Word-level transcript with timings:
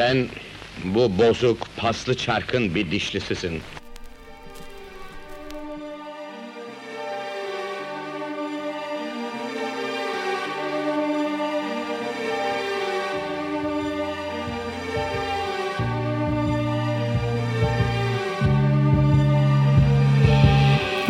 Sen 0.00 0.28
bu 0.84 1.18
bozuk, 1.18 1.58
paslı 1.76 2.16
çarkın 2.16 2.74
bir 2.74 2.90
dişlisisin. 2.90 3.62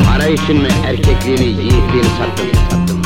Para 0.05 0.27
için 0.27 0.57
mi 0.57 0.69
erkekliğini, 0.87 1.45
yiğitliğini 1.45 2.05
sattın? 2.19 2.53
sattın? 2.71 3.00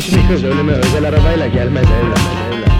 Genç 0.00 0.28
kız 0.28 0.44
ölüme 0.44 0.72
özel 0.72 1.08
arabayla 1.08 1.46
gelmez 1.46 1.84
evlat. 1.84 2.18
evlat. 2.52 2.70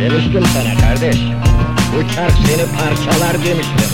Demiştim 0.00 0.44
sana 0.54 0.80
kardeş. 0.80 1.16
Bu 1.96 2.14
çark 2.14 2.32
seni 2.32 2.64
parçalar 2.78 3.44
demiştim. 3.44 3.90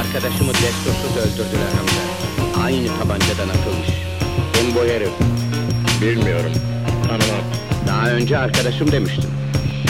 Arkadaşımı 0.00 0.52
destursuz 0.52 1.16
öldürdüler 1.16 1.72
Hamza. 1.76 2.64
Aynı 2.64 2.86
tabancadan 2.98 3.48
atılmış. 3.48 3.88
Kim 4.52 4.74
bu 4.74 4.80
herif? 4.80 5.12
Bilmiyorum. 6.02 6.52
Tanımam. 7.08 7.37
Daha 8.08 8.16
önce 8.16 8.38
arkadaşım 8.38 8.92
demiştin. 8.92 9.24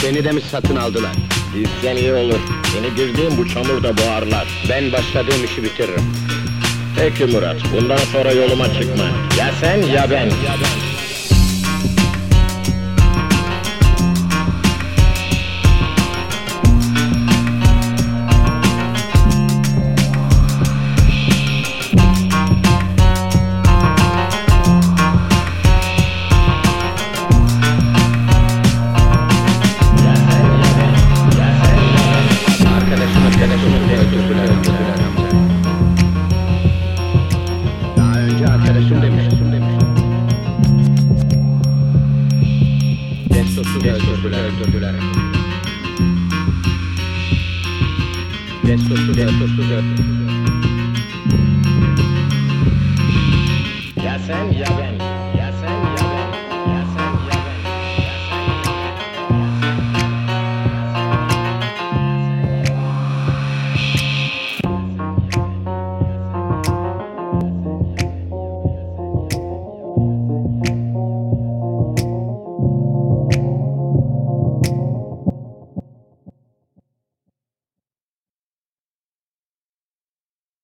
Seni 0.01 0.25
de 0.25 0.33
mi 0.33 0.41
satın 0.41 0.77
aldılar? 0.77 1.13
Bizden 1.55 1.97
iyi 1.97 2.13
olur. 2.13 2.39
Seni 2.73 2.95
girdiğim 2.95 3.39
bu 3.39 3.49
çamurda 3.49 3.99
boğarlar. 3.99 4.49
Ben 4.69 4.93
başladığım 4.93 5.45
işi 5.45 5.63
bitiririm. 5.63 6.05
Peki 6.97 7.25
Murat, 7.25 7.57
bundan 7.73 7.97
sonra 7.97 8.33
yoluma 8.33 8.73
çıkma. 8.73 9.05
Ya 9.39 9.51
sen 9.61 9.83
ya 9.83 10.11
ben. 10.11 10.27
Arkadaşım 10.27 11.08
arkadaşımı 33.39 33.89
de 33.89 33.97
öldürdüler, 33.97 34.45
öldürdüler 34.45 34.99
Hamza. 35.05 35.37
Daha 37.97 38.21
önce 38.21 38.47
arkadaşım 38.47 39.03
demiştim 39.03 39.53
demiştim. 39.53 39.89
Destursuz 43.31 43.85
öldürdüler, 43.85 44.45
öldürdüler. 44.45 44.95
Destursuz, 48.67 49.17
destursuz 49.17 49.71
öldürdüler. 49.71 50.33
Ya 54.05 54.19
sen 54.19 54.53
ya 54.53 54.67
ben. 54.79 55.28